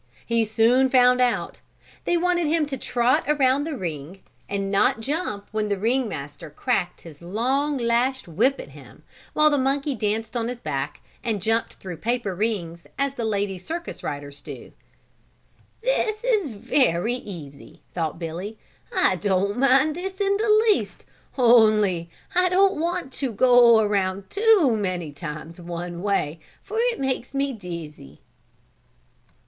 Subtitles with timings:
[0.25, 1.61] He soon found out.
[2.05, 6.49] They wanted him to trot around the ring, and not jump when the ring master
[6.49, 9.03] cracked his long lashed whip at him,
[9.33, 13.59] while the monkey danced on his back and jumped through paper rings, as the lady
[13.59, 14.71] circus riders do.
[15.83, 18.57] "This is very easy," thought Billy,
[18.91, 21.05] "I don't mind this in the least,
[21.37, 27.35] only I don't want to go around too many times one way for it makes
[27.35, 28.21] me dizzy."